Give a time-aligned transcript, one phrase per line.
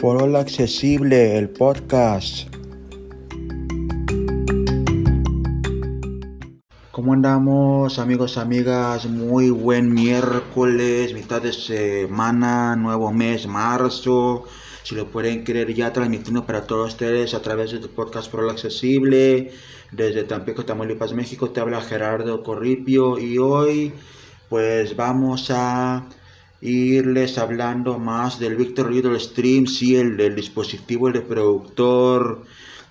[0.00, 2.48] Foro Accesible, el podcast.
[6.92, 9.06] ¿Cómo andamos amigos, amigas?
[9.06, 14.44] Muy buen miércoles, mitad de semana, nuevo mes, marzo.
[14.84, 18.50] Si lo pueden creer ya transmitiendo para todos ustedes a través de tu podcast Foro
[18.50, 19.50] Accesible.
[19.90, 23.92] Desde Tampico, Tamaulipas, México, te habla Gerardo Corripio y hoy
[24.48, 26.06] pues vamos a
[26.60, 32.44] irles hablando más del Victor Riddle Stream, sí, el del dispositivo, el de productor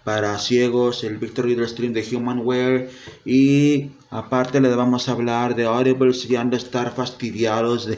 [0.08, 2.90] para ciegos, el Victor Riddle Stream de Humanware.
[3.26, 7.90] Y aparte les vamos a hablar de Audible si han de estar fastidiados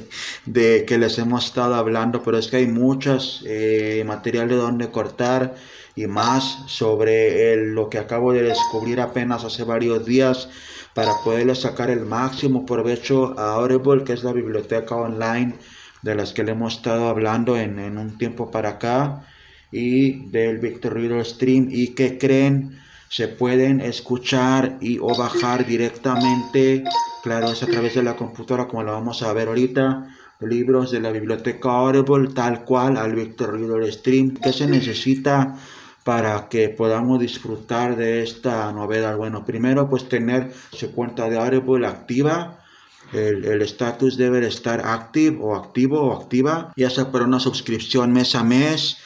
[0.48, 4.90] de, que les hemos estado hablando, pero es que hay muchas eh, material de donde
[4.90, 5.54] cortar
[5.96, 10.50] y más sobre lo que acabo de descubrir apenas hace varios días
[10.96, 15.60] para poderle sacar el máximo provecho a Audible, que es la biblioteca online
[16.02, 19.28] de las que le hemos estado hablando en, un tiempo para acá,
[19.72, 26.84] y del Victor Reader Stream, y que creen se pueden escuchar y o bajar directamente,
[27.24, 30.08] claro, es a través de la computadora como lo vamos a ver ahorita,
[30.42, 35.58] libros de la biblioteca Audible tal cual al Victor Reader Stream, que se necesita
[36.04, 39.18] para que podamos disfrutar de esta novedad.
[39.18, 42.64] Bueno, primero pues tener su cuenta de Audible activa.
[43.12, 48.36] El estatus debe estar activo o activo o activa, ya sea por una suscripción mes
[48.36, 48.98] a mes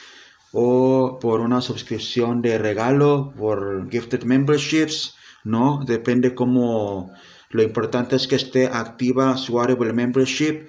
[0.54, 5.84] o por una suscripción de regalo, por gifted memberships, ¿no?
[5.84, 7.12] Depende cómo...
[7.50, 10.66] Lo importante es que esté activa su Audible membership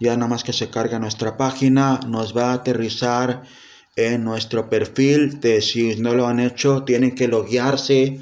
[0.00, 3.42] Ya nada más que se carga nuestra página, nos va a aterrizar
[3.94, 5.40] en nuestro perfil.
[5.40, 8.20] De, si no lo han hecho, tienen que loguearse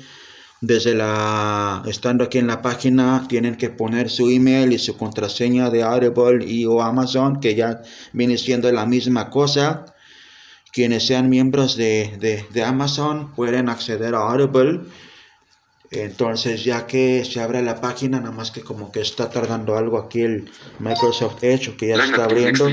[0.61, 5.71] desde la estando aquí en la página tienen que poner su email y su contraseña
[5.71, 9.84] de Audible y o Amazon que ya viene siendo la misma cosa
[10.72, 14.81] quienes sean miembros de, de, Amazon pueden acceder a Audible
[15.91, 19.99] entonces ya que se abre la página nada más que como que está tardando algo
[19.99, 22.71] aquí el Microsoft Edge que ya está abriendo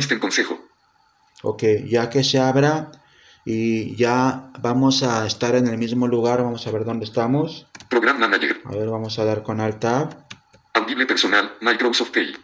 [1.43, 2.91] ok ya que se abra
[3.45, 7.67] y ya vamos a estar en el mismo lugar, vamos a ver dónde estamos.
[7.89, 8.59] Program Manager.
[8.65, 10.25] A ver, vamos a dar con Alt Tab.
[10.73, 12.35] Audible personal, Microsoft Key.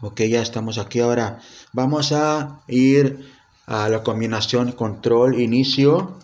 [0.00, 1.38] Ok, ya estamos aquí ahora.
[1.72, 3.30] Vamos a ir
[3.66, 6.18] a la combinación control inicio.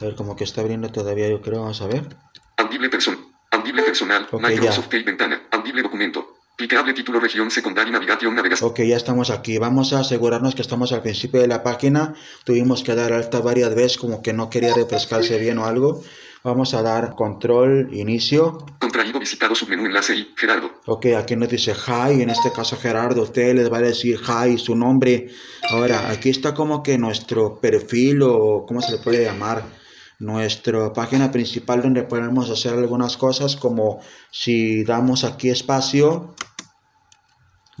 [0.00, 2.16] A ver, como que está abriendo todavía, yo creo, vamos a ver.
[2.56, 3.18] Audible, person
[3.50, 8.70] Audible personal, Microsoft Key ventana, Audible documento, Clicable título región secundaria navegación navegación.
[8.70, 9.58] Ok, ya estamos aquí.
[9.58, 12.14] Vamos a asegurarnos que estamos al principio de la página.
[12.44, 16.02] Tuvimos que dar alta varias veces como que no quería refrescarse bien o algo.
[16.44, 18.58] Vamos a dar control, inicio.
[18.78, 20.70] Contraído, visitado, submenú, enlace y Gerardo.
[20.86, 24.58] Ok, aquí nos dice hi, en este caso Gerardo, usted les va a decir hi,
[24.58, 25.28] su nombre.
[25.70, 29.79] Ahora, aquí está como que nuestro perfil o cómo se le puede llamar
[30.20, 34.00] nuestra página principal donde podemos hacer algunas cosas como
[34.30, 36.34] si damos aquí espacio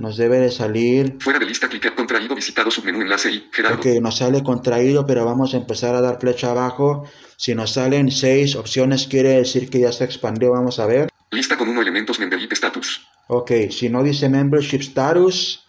[0.00, 1.18] nos debe de salir.
[1.20, 3.78] Fuera de lista, clic contraído, visitado, submenú, enlace y Gerardo.
[3.78, 7.06] Ok, nos sale contraído, pero vamos a empezar a dar flecha abajo.
[7.36, 10.52] Si nos salen seis opciones, quiere decir que ya se expandió.
[10.52, 11.10] Vamos a ver.
[11.30, 13.06] Lista con uno elementos membership status.
[13.28, 15.66] Ok, si no dice membership status,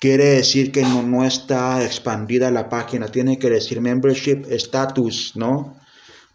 [0.00, 3.08] quiere decir que no, no está expandida la página.
[3.08, 5.76] Tiene que decir membership status, ¿no?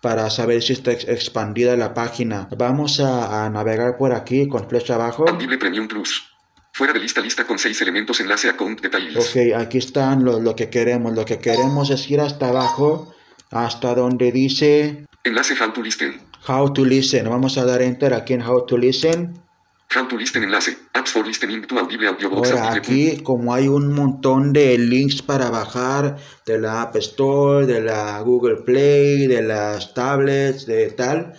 [0.01, 2.47] Para saber si está expandida la página.
[2.57, 5.25] Vamos a, navegar por aquí con flecha abajo.
[5.59, 6.31] Premium Plus.
[6.73, 9.17] Fuera de lista, lista con seis elementos, enlace, account, detalles.
[9.17, 11.15] Ok, aquí están lo, lo que queremos.
[11.15, 13.15] Lo que queremos es ir hasta abajo,
[13.49, 15.05] hasta donde dice...
[15.23, 16.21] Enlace How to Listen.
[16.47, 17.27] How to Listen.
[17.27, 19.46] Vamos a dar Enter aquí en How to Listen.
[19.95, 20.75] How to Listen enlace.
[20.93, 22.51] Apps for Listening to Audible Audiobox.
[22.51, 27.81] Ahora, aquí como hay un montón de links para bajar de la App Store, de
[27.81, 31.33] la Google Play, de las tablets, de tal,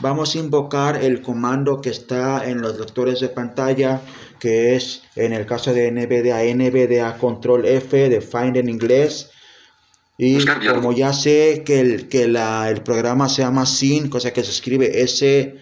[0.00, 4.00] vamos a invocar el comando que está en los lectores de pantalla
[4.40, 9.30] que es en el caso de NVDA, NVDA Control F de Find en inglés.
[10.18, 10.82] Y Buscar diálogo.
[10.82, 14.50] como ya sé que, el, que la, el programa se llama SYN, cosa que se
[14.50, 15.60] escribe S-Y-N,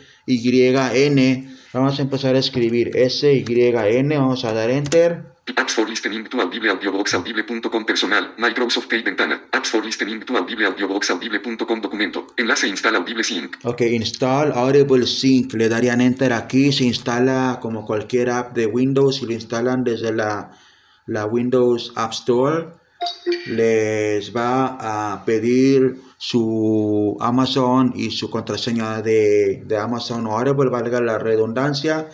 [1.73, 5.38] vamos a empezar a escribir S-Y-N, vamos a dar Enter.
[5.56, 8.35] Apps for listening to Audible Audiobox Audible.com personal.
[8.37, 9.44] Microsoft Pay ventana.
[9.50, 12.26] Apps for listening to Audible Audiobox Audible.com documento.
[12.37, 13.56] Enlace instala Audible Sync.
[13.65, 19.23] Ok, install Audible Sync, le darían Enter aquí, se instala como cualquier app de Windows
[19.23, 20.50] y lo instalan desde la,
[21.06, 22.67] la Windows App Store.
[23.47, 31.19] Les va a pedir su Amazon y su contraseña de, de Amazon Audible, valga la
[31.19, 32.09] redundancia.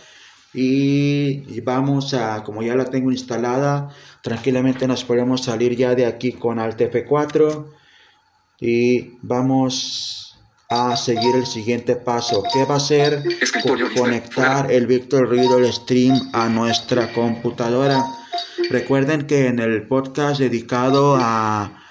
[0.53, 3.89] Y, y vamos a, como ya la tengo instalada,
[4.23, 7.67] tranquilamente nos podemos salir ya de aquí con Alt F4
[8.61, 10.37] y vamos
[10.69, 12.45] a seguir el siguiente paso.
[12.53, 13.23] ¿Qué va a ser?
[13.65, 18.05] Co- conectar el Victor Riddle Stream a nuestra computadora.
[18.71, 21.84] Recuerden que en el podcast dedicado a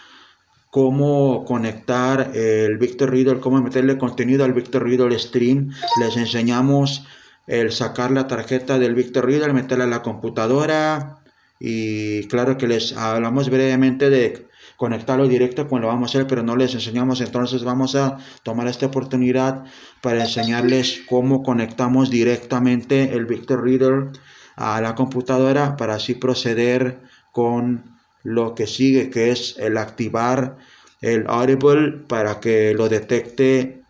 [0.74, 7.06] cómo conectar el Victor Riddle, cómo meterle contenido al Victor Riddle Stream, les enseñamos
[7.46, 11.20] el sacar la tarjeta del Victor Riddle, meterla a la computadora
[11.60, 16.42] y claro que les hablamos brevemente de conectarlo directo cuando lo vamos a hacer, pero
[16.42, 19.66] no les enseñamos, entonces vamos a tomar esta oportunidad
[20.02, 24.08] para enseñarles cómo conectamos directamente el Victor Reader
[24.56, 27.00] a la computadora para así proceder
[27.32, 27.93] con
[28.24, 30.58] lo que sigue, que es el activar
[31.02, 33.82] el Audible para que lo detecte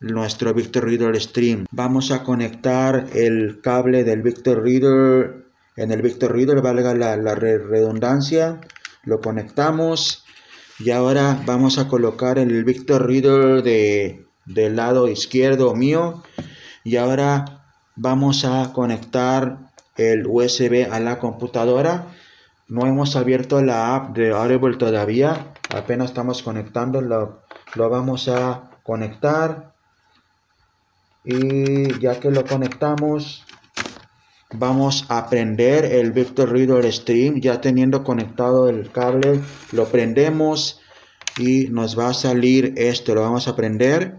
[0.00, 1.66] nuestro Victor Reader Stream.
[1.70, 5.42] Vamos a conectar el cable del Victor Reader
[5.76, 8.60] en el Victor Reader, valga la, la re- redundancia.
[9.04, 10.24] Lo conectamos
[10.78, 16.22] y ahora vamos a colocar el Victor Reader de, del lado izquierdo mío
[16.84, 17.64] y ahora
[17.96, 19.58] vamos a conectar
[19.96, 22.06] el USB a la computadora.
[22.72, 27.42] No hemos abierto la app de Audible todavía, apenas estamos conectando, lo,
[27.74, 29.74] lo vamos a conectar.
[31.22, 33.44] Y ya que lo conectamos
[34.54, 37.42] vamos a prender el Victor Reader Stream.
[37.42, 39.42] Ya teniendo conectado el cable
[39.72, 40.80] lo prendemos
[41.36, 44.16] y nos va a salir esto lo vamos a prender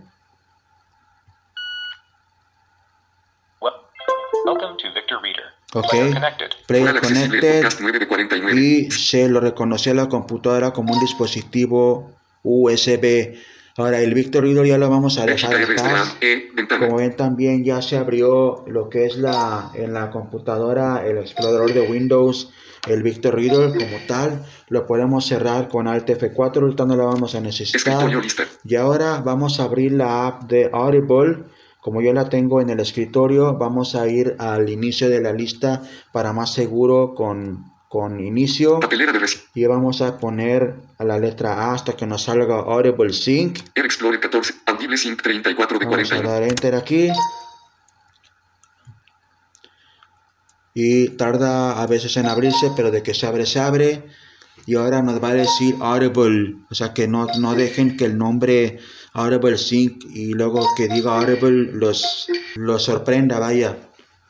[5.73, 5.89] Ok.
[5.89, 6.49] Player connected.
[6.67, 8.61] Player Fuera accesible connected podcast 9 de 49.
[8.61, 12.11] y se lo reconoció a la computadora como un dispositivo
[12.43, 13.35] USB
[13.77, 16.05] ahora el Victor Reader ya lo vamos a dejar ventana.
[16.79, 21.73] Como ven también ya se abrió lo que es la en la computadora el explorador
[21.73, 22.51] de Windows,
[22.87, 27.35] el Victor Reader como tal, lo podemos cerrar con Alt F4, ahorita no lo vamos
[27.35, 28.11] a necesitar.
[28.63, 31.43] Y ahora vamos a abrir la app de Audible.
[31.83, 35.81] Como yo la tengo en el escritorio, vamos a ir al inicio de la lista
[36.13, 38.79] para más seguro con, con inicio.
[38.79, 39.27] De.
[39.53, 43.59] Y vamos a poner a la letra A hasta que nos salga Audible Sync.
[43.75, 44.53] Air Explorer 14.
[44.65, 46.29] Audible Sync 34 de Vamos a 41.
[46.29, 47.09] dar enter aquí.
[50.73, 54.03] Y tarda a veces en abrirse, pero de que se abre, se abre.
[54.65, 56.55] Y ahora nos va a decir Audible.
[56.69, 58.79] O sea que no, no dejen que el nombre
[59.13, 63.77] Audible Sync y luego que diga Audible los, los sorprenda, vaya.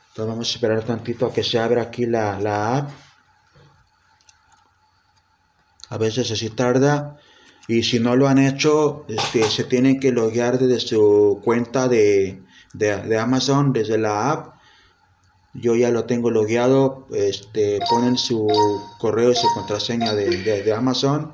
[0.09, 2.91] Entonces vamos a esperar tantito a que se abra aquí la, la app.
[5.89, 7.18] A veces así tarda.
[7.68, 12.43] Y si no lo han hecho, este, se tienen que loguear desde su cuenta de,
[12.74, 14.52] de, de Amazon, desde la app.
[15.53, 17.07] Yo ya lo tengo logueado.
[17.13, 18.48] Este, ponen su
[19.00, 21.33] correo y su contraseña de, de- de Amazon.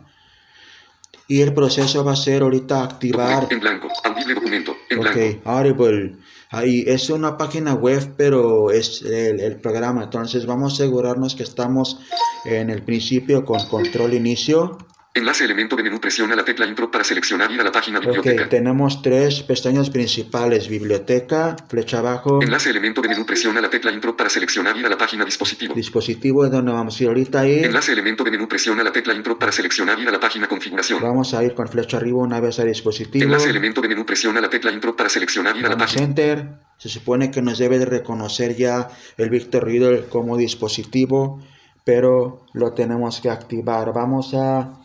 [1.27, 3.87] Y el proceso va a ser ahorita activar en blanco.
[4.35, 4.75] Documento.
[4.89, 5.19] En blanco.
[5.19, 6.15] Ok, Audible.
[6.51, 10.03] Ahí es una página web, pero es el, el programa.
[10.05, 11.99] Entonces vamos a asegurarnos que estamos
[12.45, 14.79] en el principio con control inicio.
[15.19, 15.99] Enlace elemento de menú.
[15.99, 18.49] Presiona la tecla intro para seleccionar ir a la página Ok, biblioteca.
[18.49, 20.67] tenemos tres pestañas principales.
[20.69, 23.25] Biblioteca, flecha abajo, Enlace elemento de menú.
[23.25, 25.73] Presiona la tecla intro para seleccionar ir a la página dispositivo.
[25.75, 27.63] dispositivo es donde vamos a ir ahorita ahí.
[27.65, 28.47] Enlace elemento de menú.
[28.47, 31.01] Presiona la tecla intro para seleccionar ir a la página configuración.
[31.01, 33.23] Vamos a ir con flecha arriba una vez al dispositivo.
[33.25, 34.05] Enlace elemento de menú.
[34.05, 36.03] Presiona la tecla intro para seleccionar ir a la página.
[36.03, 36.47] enter.
[36.77, 41.41] Se supone que nos debe de reconocer ya el Victor Reader como dispositivo,
[41.83, 43.91] pero lo tenemos que activar.
[43.93, 44.78] Vamos a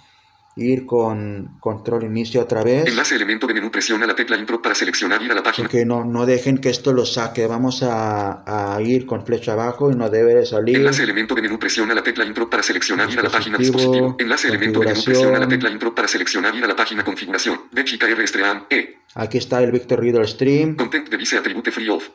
[0.56, 2.86] ir con control inicio otra vez.
[2.86, 3.70] Enlace elemento de menú.
[3.70, 5.68] Presiona la tecla intro para seleccionar ir a la página.
[5.68, 7.46] Que no, no dejen que esto lo saque.
[7.46, 10.76] Vamos a, a ir con flecha abajo y no debe de salir.
[10.76, 11.58] Enlace elemento de menú.
[11.58, 14.16] Presiona la tecla intro para seleccionar ir a la página Dispositivo.
[14.18, 15.04] Enlace elemento de menú.
[15.04, 17.62] Presiona la tecla intro para seleccionar ir a la página configuración.
[17.72, 18.98] De chica R Stream E.
[19.16, 20.76] Aquí está el Victor Reader Stream.
[20.76, 22.08] Content device attribute free off.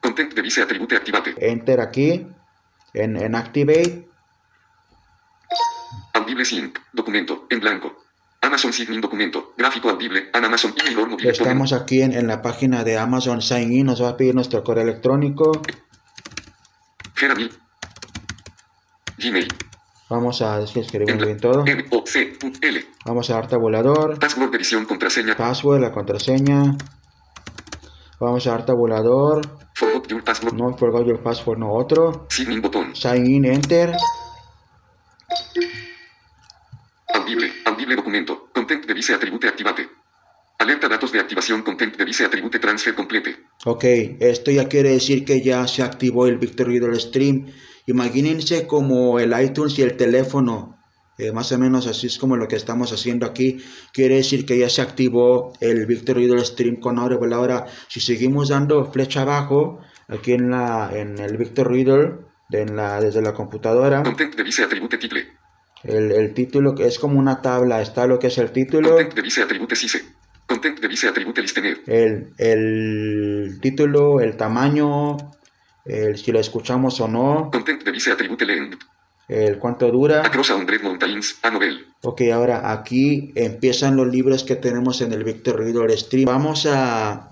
[0.00, 1.34] Content device attribute activate.
[1.38, 2.26] Enter aquí
[2.94, 4.11] en, en Activate.
[6.14, 6.78] Audible sync.
[6.92, 7.46] Documento.
[7.50, 7.96] En blanco.
[8.40, 9.54] Amazon Signing documento.
[9.56, 10.28] Gráfico audible.
[10.32, 14.02] Amazon email or mobile Estamos aquí en, en la página de Amazon Sign In, nos
[14.02, 15.62] va a pedir nuestro correo electrónico.
[17.14, 17.52] Geramil.
[19.18, 19.48] Gmail.
[20.08, 21.64] Vamos a es que escribimos Embla- bien todo.
[21.66, 22.84] M O C U L.
[23.06, 25.36] Vamos a dar tabulador, Password de edición contraseña.
[25.36, 26.76] password, la contraseña.
[28.20, 29.40] Vamos a dar tabulador,
[29.74, 30.54] Forgot your password.
[30.54, 32.26] no forgot your password, no otro.
[32.28, 32.94] Signing botón.
[32.94, 33.96] Sign in, enter.
[37.22, 37.52] Audible.
[37.64, 38.48] Audible documento.
[38.52, 39.88] Content device atribute activate.
[40.58, 43.36] Alerta datos de activación content device atribute transfer complete.
[43.64, 43.84] Ok,
[44.20, 47.46] esto ya quiere decir que ya se activó el Victor Reader Stream.
[47.86, 50.78] Imagínense como el iTunes y el teléfono.
[51.18, 53.62] eh, más o menos así es como lo que estamos haciendo aquí.
[53.92, 57.34] Quiere decir que ya se activó el Victor Reader Stream con Audible.
[57.34, 62.76] Ahora, si seguimos dando flecha abajo, aquí en, la, en el Victor Reader, de- en
[62.76, 65.24] la, desde la computadora, Content device atribute title.
[65.84, 67.82] El, el título que es como una tabla.
[67.82, 68.90] Está lo que es el título.
[68.90, 70.02] Content device atribute CISE.
[70.46, 71.78] Content device atribute listener.
[71.86, 75.16] el, el título, el tamaño,
[75.84, 78.78] el, si lo escuchamos o no, Content device atribute length.
[79.28, 80.26] el cuánto dura.
[80.26, 81.38] Across a hundred mountains.
[81.42, 81.86] A novel.
[82.02, 86.26] Ok, ahora aquí empiezan los libros que tenemos en el Victor Reader Stream.
[86.26, 87.31] Vamos a,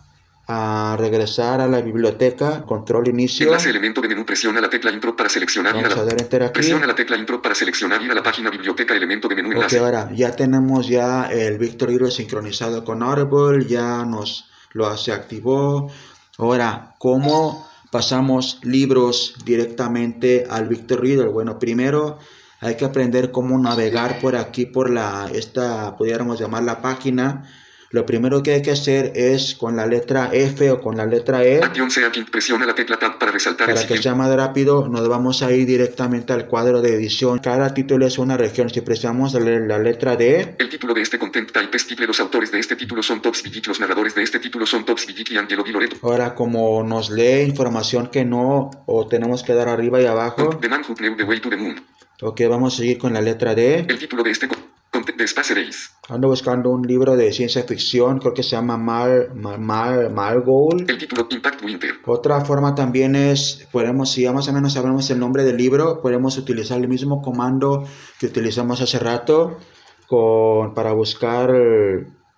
[0.53, 3.47] a regresar a la biblioteca, control inicio.
[3.47, 4.27] Enlace elemento de menú.
[4.27, 6.53] Presiona la tecla intro para seleccionar Vamos a dar.
[6.53, 9.73] Presiona la tecla intro para seleccionar ir a la página biblioteca elemento de menú Ok,
[9.75, 15.89] ahora ya tenemos ya el Victor Reader sincronizado con Audible, ya nos lo se activó.
[16.37, 21.29] Ahora, ¿cómo pasamos libros directamente al Victor Reader?
[21.29, 22.19] Bueno, primero
[22.61, 27.49] hay que aprender cómo navegar por aquí, por la, esta, pudiéramos llamar la página.
[27.93, 31.43] Lo primero que hay que hacer es con la letra F o con la letra
[31.45, 31.61] E.
[32.31, 34.03] Presiona la tecla tab para resaltar el Para que siguiente.
[34.05, 37.41] sea más rápido, nos vamos a ir directamente al cuadro de edición.
[37.41, 38.71] Cada título es una región.
[38.71, 42.07] Si presionamos la, la letra D, El título de este content type es title.
[42.07, 43.67] Los autores de este título son Tops Villic.
[43.67, 45.97] Los narradores de este título son Tops Villic y Angelo Di Loreto.
[46.03, 50.69] ahora como nos lee información que no o tenemos que dar arriba y abajo, The
[50.69, 51.85] Man Who the Way to the Moon.
[52.23, 53.87] ok, vamos a seguir con la letra D.
[53.89, 54.47] El título de este
[56.09, 60.85] Ando buscando un libro de ciencia ficción, creo que se llama Mar, Mar, Mar, Margol.
[60.89, 61.95] El título Impact Winter.
[62.07, 66.01] Otra forma también es, podemos, si ya más o menos sabemos el nombre del libro,
[66.03, 67.87] podemos utilizar el mismo comando
[68.19, 69.59] que utilizamos hace rato
[70.09, 71.51] con, para buscar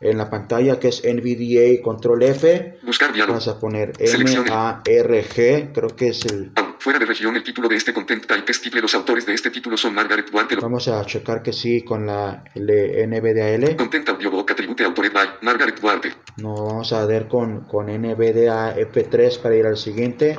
[0.03, 2.79] en la pantalla que es NVDA Control F.
[2.83, 3.39] Buscar diálogo.
[3.39, 4.49] Vamos a poner Seleccione.
[4.49, 6.53] M-A-R-G, creo que es el...
[6.83, 8.81] Fuera de región, el título de este content type es title.
[8.81, 10.59] Los autores de este título son Margaret Walter.
[10.61, 13.77] Vamos a checar que sí con la L- NVDAL.
[13.77, 16.13] Content audiobook atribute autored by Margaret Walter.
[16.39, 20.37] No, vamos a ver con, con NVDA F3 para ir al siguiente.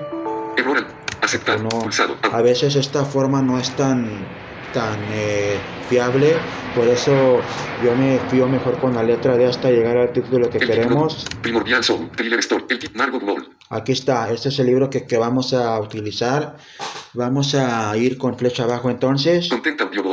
[0.58, 0.86] Error
[1.22, 1.62] aceptar.
[1.62, 2.18] No, Pulsado.
[2.30, 4.28] a veces esta forma no es tan,
[4.74, 5.58] tan eh,
[5.90, 6.34] fiable,
[6.76, 7.40] por eso
[7.84, 11.24] yo me fío mejor con la letra D hasta llegar al título que El queremos.
[11.24, 11.42] título.
[11.42, 12.10] Primordial Soul.
[12.16, 12.66] Thriller Store.
[12.70, 13.50] El Margot Wall.
[13.70, 16.58] Aquí está, este es el libro que, que vamos a utilizar.
[17.14, 19.50] Vamos a ir con flecha abajo entonces.
[19.50, 20.13] Content audiobook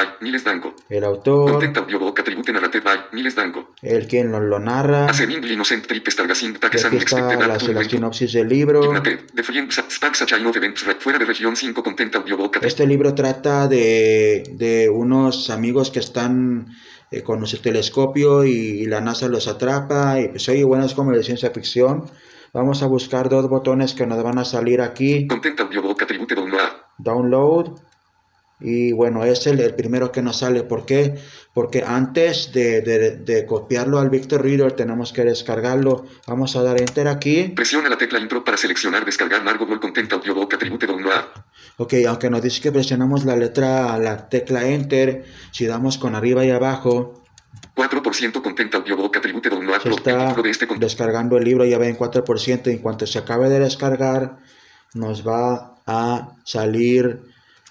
[0.00, 0.74] by Miles Danko.
[0.88, 3.70] El autor, Content audiobook atribute narrated by Miles Danko.
[3.82, 5.06] el quien lo, lo narra.
[5.06, 7.90] Asemin Innocent Trip Stargazing Y Takes aquí and está Expected la, Act la 20.
[7.96, 8.80] sinopsis del libro.
[9.34, 12.66] The Friend Spax a Chain of Events Re- Fuera de región 5 Content audiobook atribute.
[12.68, 16.66] Este libro trata de, de unos amigos que están
[17.10, 20.94] eh, con su telescopio y, y la NASA los atrapa y pues oye, bueno, es
[20.94, 22.04] como de ciencia ficción.
[22.52, 25.26] Vamos a buscar dos botones que nos van a salir aquí.
[25.28, 26.68] Content audiobook atribute download.
[26.98, 27.80] Download.
[28.60, 30.62] Y bueno, es el, el primero que nos sale.
[30.64, 31.14] ¿Por qué?
[31.54, 36.04] Porque antes de, de- de copiarlo al Victor Reader tenemos que descargarlo.
[36.26, 37.44] Vamos a dar Enter aquí.
[37.56, 41.24] Presiona la tecla intro para seleccionar descargar Margot Wall Content audiobook atribute download.
[41.78, 46.44] Ok, aunque nos dice que presionamos la letra, la tecla Enter, si damos con arriba
[46.44, 47.22] y abajo,
[47.74, 49.80] 4% Content audiobook atribute download.
[49.80, 49.88] se.
[49.88, 52.66] El está de este descargando el libro, ya ven 4%.
[52.70, 54.38] En cuanto se acabe de descargar,
[54.94, 57.22] nos va a salir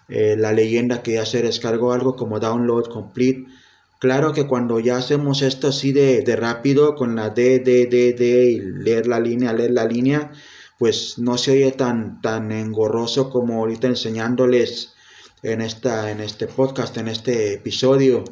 [0.09, 3.45] eh, la leyenda que ya se descargó algo como download complete.
[3.99, 8.13] Claro que cuando ya hacemos esto así de, de rápido, con la D, D, D,
[8.13, 10.31] D, y leer la línea, leer la línea,
[10.79, 14.93] pues no se oye tan, tan engorroso como ahorita enseñándoles
[15.43, 18.23] en, esta, en este podcast, en este episodio.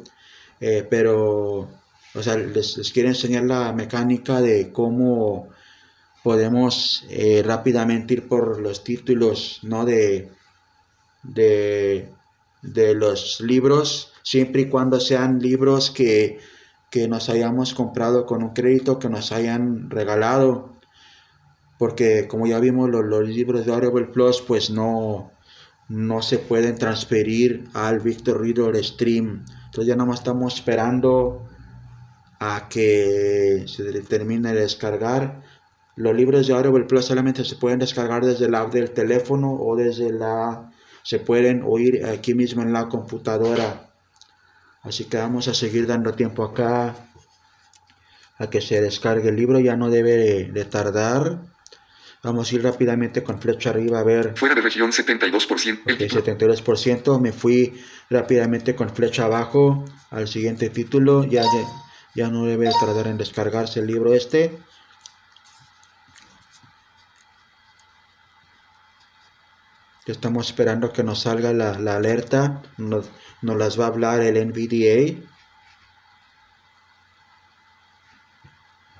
[0.60, 1.68] Eh, pero,
[2.14, 5.48] o sea, les, quiero enseñar la mecánica de cómo
[6.24, 9.84] podemos eh, rápidamente ir por los títulos, ¿no?
[9.84, 10.30] De,
[11.28, 12.12] de,
[12.62, 16.38] de los libros, siempre y cuando sean libros que,
[16.90, 20.72] que nos hayamos comprado con un crédito, que nos hayan regalado.
[21.78, 25.30] Porque como ya vimos, los, los libros de Audible Plus, pues no,
[25.88, 29.44] no se pueden transferir al Victor Reader Stream.
[29.66, 31.48] Entonces ya nomás estamos esperando
[32.40, 35.42] a que se termine de descargar.
[35.96, 39.76] Los libros de Audible Plus solamente se pueden descargar desde el app del teléfono o
[39.76, 40.72] desde la...
[41.02, 43.90] se pueden oír aquí mismo en la computadora.
[44.82, 46.94] Así que vamos a seguir dando tiempo acá
[48.38, 49.58] a que se descargue el libro.
[49.60, 51.40] Ya no debe de, de tardar.
[52.22, 54.36] Vamos a ir rápidamente con flecha arriba a ver.
[54.36, 55.80] Fuera de región 72%.
[55.86, 56.24] El Ok, título.
[56.24, 57.20] 72%.
[57.20, 61.24] Me fui rápidamente con flecha abajo al siguiente título.
[61.24, 61.66] Ya, ya,
[62.14, 64.58] ya no debe tardar en descargarse el libro este.
[70.08, 72.62] Estamos esperando que nos salga la, la alerta.
[72.78, 73.10] Nos,
[73.42, 75.22] nos las va a hablar el NVDA.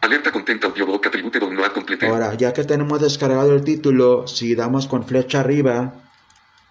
[0.03, 2.07] Alerta content audiobook attribute download complete.
[2.07, 5.95] Ahora, ya que tenemos descargado el título, si damos con flecha arriba,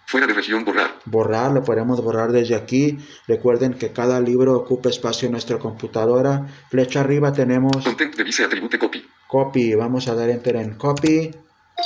[0.06, 0.92] Fuera de región borrar.
[1.04, 2.98] borrar, lo podemos borrar desde aquí.
[3.28, 6.48] Recuerden que cada libro ocupa espacio en nuestra computadora.
[6.70, 9.06] Flecha arriba tenemos Content device attribute copy.
[9.28, 9.76] copy.
[9.76, 11.32] Vamos a dar enter en copy.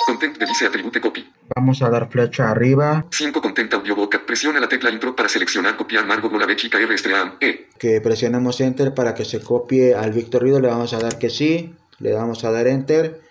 [0.06, 1.30] Content device attribute copy.
[1.56, 3.06] Vamos a dar flecha arriba.
[3.12, 4.26] 5 content audiobook.
[4.26, 7.34] Presiona la tecla intro para seleccionar copiar Margot la B chica R Stream.
[7.42, 7.68] E.
[7.78, 10.62] Que presionemos enter para que se copie al Victor Rido.
[10.62, 11.76] Le vamos a dar que sí.
[12.00, 13.22] Le vamos a dar enter.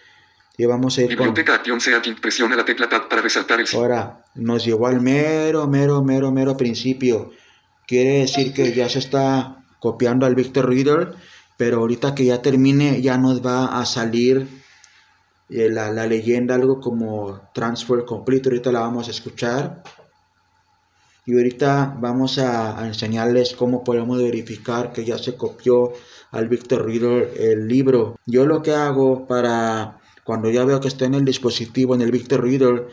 [0.59, 1.29] Y vamos a ir con...
[1.29, 3.77] Biblioteca acción sea quien presiona la tecla tab para resaltar el sí.
[3.77, 7.33] Ahora, nos llevó al mero, mero, mero, mero principio.
[7.87, 11.15] Quiere decir que ya se está copiando al Victor Reader,
[11.57, 14.60] pero ahorita que ya termine ya nos va a salir
[15.51, 18.49] la, la leyenda, algo como Transfer Complete.
[18.49, 19.83] Ahorita la vamos a escuchar.
[21.27, 25.93] Y ahorita vamos a, a enseñarles cómo podemos verificar que ya se copió
[26.31, 28.17] al Victor Reader el libro.
[28.27, 32.11] Yo lo que hago para cuando ya veo que está en el dispositivo, en el
[32.11, 32.89] Victor Reader,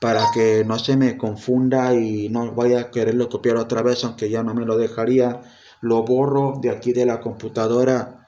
[0.00, 4.30] para que no se me confunda y no vaya a quererlo copiar otra vez, aunque
[4.30, 5.40] ya no me lo dejaría,
[5.80, 8.25] lo borro de aquí de la computadora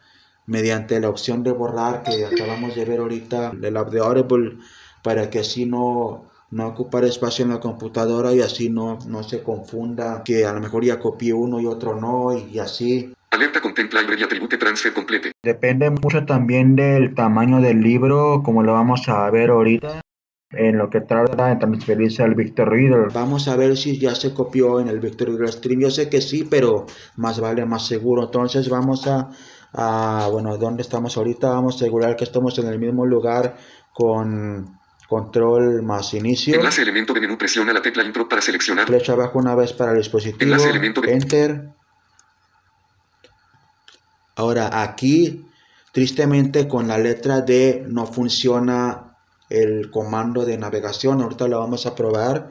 [0.49, 4.59] mediante la opción de borrar que acabamos de ver ahorita, del app de Audible,
[5.03, 9.43] para que así no, no ocupar espacio en la computadora y así no, no se
[9.43, 13.13] confunda, que a lo mejor ya copié uno y otro no, y así.
[13.31, 15.33] Alerta content library attribute transfer complete.
[15.43, 20.01] Depende mucho también del tamaño del libro, como lo vamos a ver ahorita,
[20.53, 23.13] en lo que tarda en transferirse al Victor Reader.
[23.13, 25.81] Vamos a ver si ya se copió en el Victor Reader Stream.
[25.81, 28.25] Yo sé que sí, pero más vale más seguro.
[28.25, 29.29] Entonces vamos a,
[29.73, 31.51] a bueno, ¿dónde estamos ahorita?
[31.51, 33.57] Vamos a asegurar que estamos en el mismo lugar
[33.93, 34.79] con
[35.09, 36.55] control más inicio.
[36.55, 38.87] Enlace elemento de menú presiona la tecla intro para seleccionar.
[38.87, 40.43] Flecha abajo una vez para el dispositivo.
[40.43, 41.69] Enlace elemento de- Enter.
[44.37, 45.47] Ahora aquí,
[45.93, 49.17] tristemente con la letra D no funciona
[49.51, 51.21] el comando de navegación.
[51.23, 52.51] Ahorita lo vamos a probar.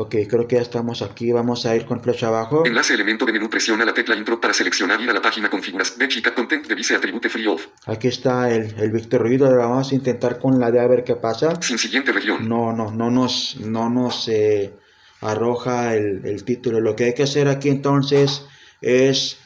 [0.00, 1.30] Ok, creo que ya estamos aquí.
[1.30, 2.64] Vamos a ir con flecha abajo.
[2.64, 5.94] Enlace elemento de menú presiona la tecla intro para seleccionar ir a la página configuras.
[6.08, 7.66] Chica content device attribute free off.
[7.84, 9.58] Aquí está el, el Victor Reader.
[9.58, 11.60] Vamos a intentar con la D a ver qué pasa.
[11.60, 12.48] Sin siguiente región.
[12.48, 14.72] no, no, no nos, no nos eh,
[15.20, 16.80] arroja el, el título.
[16.80, 18.46] Lo que hay que hacer aquí entonces
[18.80, 19.36] es,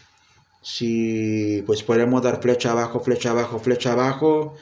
[0.63, 4.55] si pues podemos dar flecha abajo, flecha abajo, flecha abajo.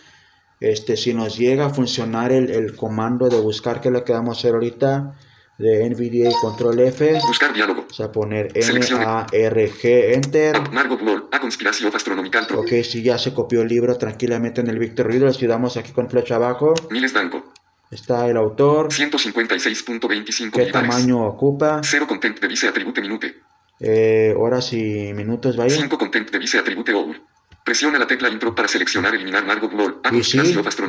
[0.58, 4.14] Este, si nos llega a funcionar el, el comando de buscar, que es lo que
[4.14, 5.18] vamos a hacer ahorita,
[5.62, 7.82] de NVDA control F, Buscar diálogo.
[7.82, 8.48] vamos a poner.
[8.54, 10.70] M-A-R-G, Enter.
[10.72, 11.28] Margot Wall.
[11.30, 12.46] A conspiracy of astronomical.
[12.54, 15.92] Ok, si ya se copió el libro tranquilamente en el Victor Reader, si damos aquí
[15.92, 17.44] con flecha abajo, Miles Danco.
[17.90, 23.34] está el autor, 156.25 qué tamaño ocupa, Cero content device attribute minute.
[23.80, 25.74] eh, horas y minutos, vaya.
[25.76, 27.20] 5 content device attribute all.
[27.64, 30.00] Presiona la tecla intro para seleccionar eliminar Margot Wall.
[30.02, 30.38] A Y sí,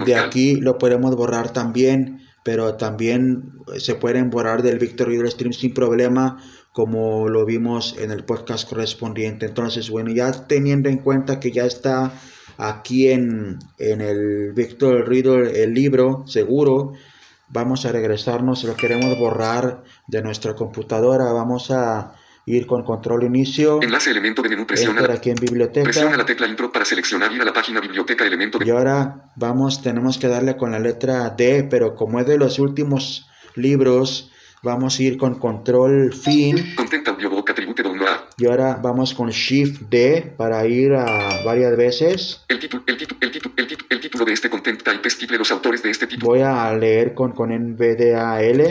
[0.06, 5.54] de aquí lo podemos borrar también, pero también se pueden borrar del Victor Reader Stream
[5.54, 9.46] sin problema, como lo vimos en el podcast correspondiente.
[9.46, 12.12] Entonces, bueno, ya teniendo en cuenta que ya está
[12.58, 16.94] aquí en, en el Victor Reader el libro seguro,
[17.50, 23.82] vamos a regresarnos, lo queremos borrar de nuestra computadora, vamos a ir con control inicio,
[23.82, 25.84] Enlace elemento de menú presiona enter aquí en biblioteca.
[25.84, 29.32] presiona la tecla intro para seleccionar ir a la página biblioteca elemento de Y ahora
[29.36, 34.32] vamos, tenemos que darle con la letra D, pero como es de los últimos libros,
[34.62, 36.76] vamos a ir con control fin.
[36.76, 38.10] content audiobook attribute download.
[38.38, 42.44] Y ahora vamos con shift D para ir a varias veces.
[42.48, 45.32] El título, el título, el título, el título, el título de este content type es.
[45.32, 46.30] Los autores de este título.
[46.32, 48.62] Voy a leer con, con NVDAL.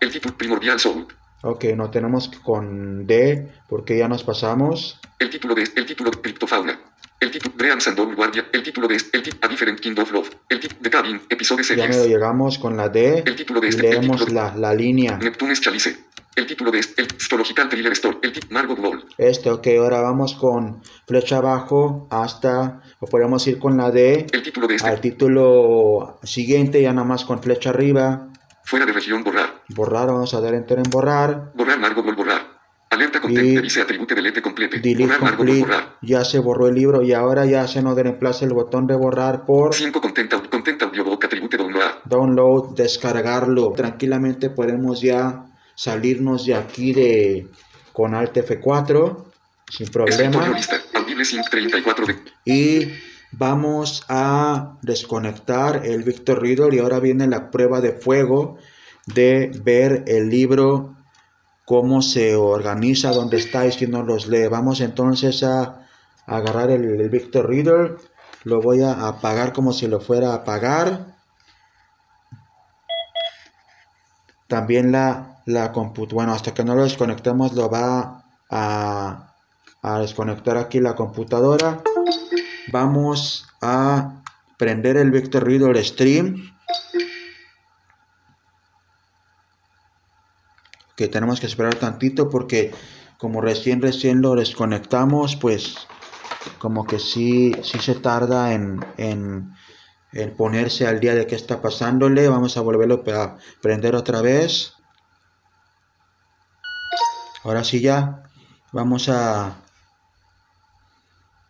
[0.00, 1.06] El título primordial soul.
[1.42, 5.00] Ok, no tenemos con D porque ya nos pasamos.
[5.18, 6.78] El título de el título criptofauna.
[7.18, 8.46] El título Brean Sandor Guardia.
[8.52, 10.30] El título de el título A Different Kind of Love.
[10.48, 11.20] El título de Cabin.
[11.30, 12.08] Episodio Ya me lo series.
[12.08, 15.18] llegamos con la D El título de y este leemos título la, la línea.
[15.18, 15.96] Neptunes Chalice.
[16.36, 19.04] El título de este, el Stological Thriller Store, el tip Margot Wall.
[19.18, 24.42] Este, ok, ahora vamos con flecha abajo hasta, o podemos ir con la D El
[24.42, 28.28] título de este, al título siguiente, ya nada más con flecha arriba,
[28.64, 29.62] fuera de región, borrar.
[29.68, 32.60] borrar, vamos a dar enter en borrar, Borrar Wall, borrar.
[32.90, 34.80] Alerta content, Y- revise atribute delete complete.
[34.80, 35.96] delete Borrar complete, borrar.
[36.02, 39.46] ya se borró el libro y ahora ya se nos reemplaza el botón de borrar
[39.46, 41.82] por 5 content, content audiobook atribute download.
[42.04, 43.72] download, descargarlo.
[43.76, 45.44] Tranquilamente podemos ya
[45.76, 47.48] salirnos de aquí de
[47.92, 49.24] con Alt F4
[49.70, 50.76] sin problema lista.
[50.94, 52.92] Audible Sync 34 de y
[53.32, 58.58] vamos a desconectar el Victor Reader y ahora viene la prueba de fuego
[59.06, 60.96] de ver el libro
[61.64, 64.48] cómo se organiza, dónde está y si no los lee.
[64.48, 65.86] Vamos entonces a
[66.26, 67.96] agarrar el, Victor Reader,
[68.44, 71.14] lo voy a apagar como si lo fuera a apagar.
[74.48, 80.80] También la, la computadora, bueno, hasta que no lo desconectemos lo va a desconectar aquí
[80.80, 81.80] la computadora.
[82.72, 84.22] Vamos a
[84.56, 86.54] prender el Victor Reader Stream.
[90.96, 92.72] Que tenemos que esperar tantito porque
[93.18, 95.76] como recién recién lo desconectamos, pues
[96.58, 99.54] como que sí, sí se tarda en, en,
[100.12, 102.28] en ponerse al día de qué está pasándole.
[102.28, 104.74] Vamos a volverlo a prender otra vez.
[107.42, 108.22] Ahora sí ya.
[108.72, 109.58] Vamos a, Welcome
[110.76, 111.49] to Victor Reader.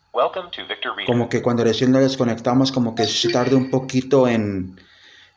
[1.06, 4.80] Como que cuando recién lo desconectamos, como que se tarda un poquito en,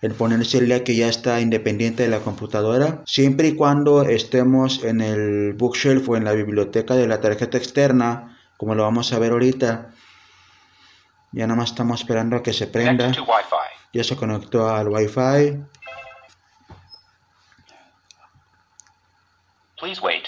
[0.02, 3.04] en ponerse el día que ya está independiente de la computadora.
[3.06, 8.38] Siempre y cuando estemos en el bookshelf o en la biblioteca de la tarjeta externa,
[8.58, 9.92] como lo vamos a ver ahorita.
[11.32, 13.12] Ya nada más estamos esperando a que se prenda.
[13.94, 15.64] Ya se conectó al Wi-Fi.
[19.78, 20.26] Please wait.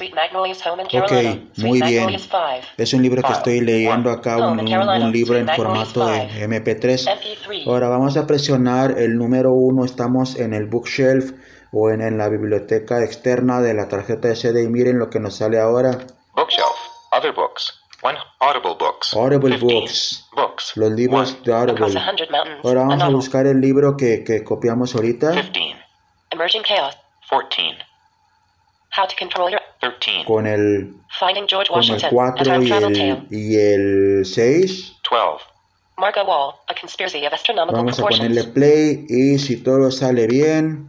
[0.00, 1.34] Ok, Carolina.
[1.56, 2.04] muy Sweet bien.
[2.04, 2.40] Magnolias 5.
[2.76, 7.06] Es un libro que estoy leyendo acá, un, un- libro en formato de MP3.
[7.06, 7.66] MP3.
[7.66, 11.32] Ahora vamos a presionar el número 1, estamos en el bookshelf
[11.72, 15.36] o en, en la biblioteca externa de la tarjeta SD y miren lo que nos
[15.36, 15.90] sale ahora.
[16.34, 16.66] Bookshelf.
[17.12, 17.74] Other books.
[18.02, 18.16] One.
[18.38, 19.12] Audible books.
[19.14, 19.66] Audible 15.
[19.66, 20.76] Books, Books.
[20.76, 21.40] los libros One.
[21.44, 22.00] de Across Audible.
[22.00, 22.64] a Hundred Mountains.
[22.64, 25.76] Ahora vamos a buscar el libro que, que copiamos ahorita 15.
[26.30, 26.96] Emerging Chaos.
[27.28, 27.76] 14.
[28.96, 29.57] How to Control Your...
[29.80, 30.24] 13.
[30.26, 32.06] con el, Finding George con el Washington.
[32.06, 34.96] A 4 Time y el, y el 6.
[35.10, 35.44] 12.
[35.96, 36.54] Margot Wall.
[36.68, 40.88] A Conspiracy of Astronomical Vamos a ponerle play y si todo sale bien,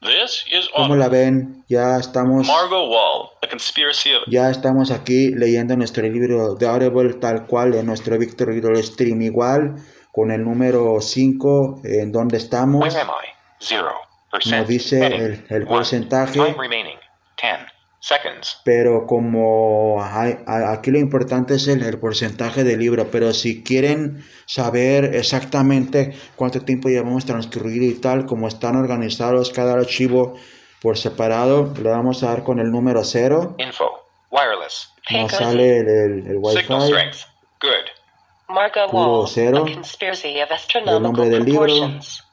[0.00, 1.64] This is ¿cómo la ven?
[1.68, 2.46] Ya estamos...
[2.46, 7.74] Margot Wall, A Conspiracy of Ya estamos aquí leyendo nuestro libro de Audible tal cual
[7.74, 9.76] en nuestro Victor Reader Stream igual
[10.12, 12.80] con el número 5 en donde estamos.
[12.80, 13.28] Where am I?
[13.60, 13.92] Zero.
[14.30, 14.56] Percent.
[14.60, 15.66] Nos dice el, el One.
[15.66, 16.98] porcentaje, Time remaining.
[17.40, 17.77] 10.
[18.08, 18.60] Seconds.
[18.64, 24.24] pero como hay- aquí lo importante es el, el porcentaje del libro, pero si quieren
[24.46, 30.36] saber exactamente cuánto tiempo llevamos transcurrido y tal, como están organizados cada archivo
[30.80, 33.56] por separado, le vamos a dar con el número 0.
[33.58, 33.90] Info.
[34.30, 34.90] Wireless.
[35.10, 36.86] Nos sale el, el, el signal Wi-Fi.
[36.86, 37.16] strength.
[37.60, 38.54] Good.
[38.54, 39.28] Margot Puro Wall.
[39.28, 39.64] cero.
[39.68, 41.66] A Conspiracy of El nombre del libro.
[41.66, 42.24] Proportions.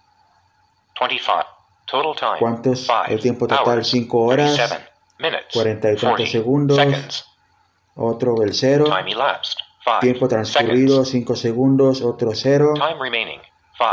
[1.00, 1.34] 25.
[1.86, 2.40] Total time.
[2.40, 2.88] ¿Cuántos?
[3.10, 3.88] El tiempo total, Hours.
[3.90, 4.95] 5 horas.
[5.18, 5.54] 37 minutes.
[5.54, 7.26] 40 y tantos 40 segundos.
[7.96, 8.86] Otro el 0.
[8.86, 9.58] Time elapsed.
[9.84, 10.00] 5.
[10.02, 12.02] Tiempo transcurrido 5 segundos.
[12.02, 12.74] Otro 0.
[12.76, 13.42] Time remaining.
[13.78, 13.90] 5.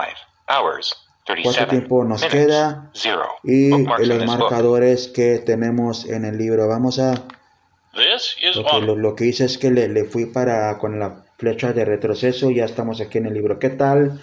[0.49, 0.97] Hours.
[1.25, 2.91] 37 ¿Cuánto tiempo nos queda?
[3.45, 6.67] Y los marcadores que tenemos en el libro.
[6.69, 7.15] Vamos a...
[7.95, 11.73] Is Lo que, lo, que hice es que le, le fui para con la flecha
[11.73, 12.51] de retroceso.
[12.51, 13.59] Ya estamos aquí en el libro.
[13.59, 14.21] ¿Qué tal?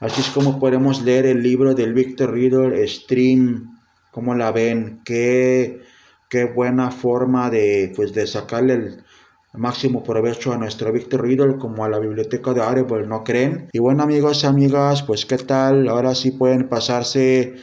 [0.00, 3.78] Así es como podemos leer el libro del Victor Reader Stream.
[4.10, 5.02] ¿Cómo la ven?
[5.04, 5.82] Qué,
[6.30, 9.04] qué buena forma de, pues, de sacarle el
[9.52, 13.68] máximo provecho a nuestro Victor Reader como a la biblioteca de Audible, ¿no creen?
[13.72, 17.56] Y bueno amigos y amigas, pues qué tal, ahora sí pueden pasarse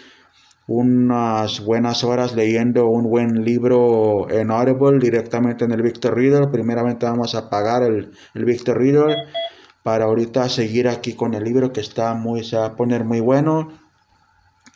[0.67, 6.51] unas buenas horas leyendo un buen libro en Audible directamente en el Victor Reader.
[6.51, 9.15] Primeramente vamos a apagar el, el Victor Reader
[9.81, 13.21] para ahorita seguir aquí con el libro que está muy, se va a poner muy
[13.21, 13.69] bueno.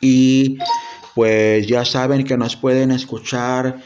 [0.00, 0.56] Y
[1.14, 3.82] pues ya saben que nos pueden escuchar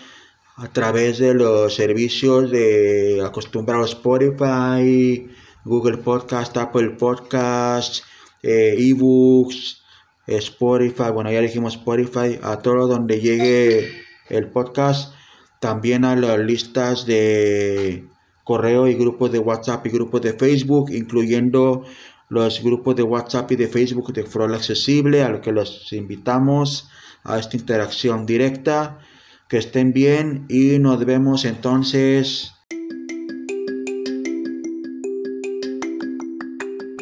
[0.57, 5.29] a través de los servicios de acostumbrados Spotify,
[5.65, 8.05] Google Podcast, Apple Podcast,
[8.43, 9.83] eh, eBooks,
[10.27, 13.91] Spotify, bueno ya dijimos Spotify, a todo donde llegue
[14.29, 15.15] el podcast,
[15.61, 18.09] también a las listas de
[18.45, 21.85] correo y grupos de WhatsApp y grupos de Facebook, incluyendo
[22.29, 26.89] los grupos de WhatsApp y de Facebook de Frol Accesible, a los que los invitamos
[27.27, 28.99] a esta interacción directa.
[29.49, 32.56] Que estén bien y nos vemos entonces.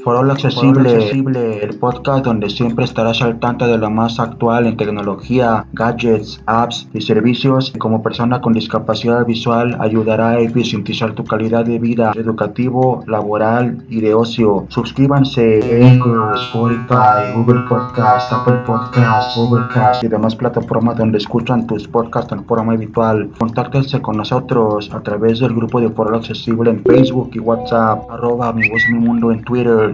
[0.05, 4.77] Foro accesible, accesible, el podcast donde siempre estarás al tanto de lo más actual en
[4.77, 7.73] tecnología, gadgets, apps y servicios.
[7.79, 14.03] Como persona con discapacidad visual ayudará a eficientizar tu calidad de vida educativo, laboral y
[14.03, 14.67] de ocio.
[14.69, 16.03] Suscríbanse en
[16.35, 22.45] Spotify, Google Podcast, Apple Podcast, Google Cast y demás plataformas donde escuchan tus podcasts en
[22.45, 23.31] forma habitual.
[23.39, 28.53] Contáctense con nosotros a través del grupo de Foro Accesible en Facebook y WhatsApp, arroba
[28.53, 29.94] mi voz mi mundo en Twitter,